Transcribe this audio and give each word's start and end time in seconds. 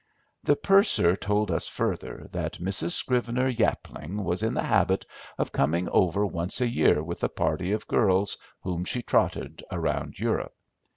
The 0.43 0.55
purser 0.55 1.15
told 1.15 1.51
us 1.51 1.67
further, 1.67 2.25
that 2.31 2.53
Mrs. 2.57 2.93
Scrivener 2.93 3.47
Yapling 3.51 4.23
was 4.23 4.41
in 4.41 4.55
the 4.55 4.63
habit 4.63 5.05
of 5.37 5.51
coming 5.51 5.87
over 5.89 6.25
once 6.25 6.59
a 6.59 6.67
year 6.67 7.03
with 7.03 7.23
a 7.23 7.29
party 7.29 7.71
of 7.71 7.87
girls 7.87 8.35
whom 8.61 8.83
she 8.83 9.03
trotted 9.03 9.63
around 9.71 10.17
Europe. 10.17 10.55